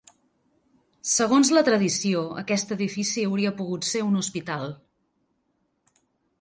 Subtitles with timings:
[1.09, 4.69] Segons la tradició aquest edifici hauria pogut ser un hospital.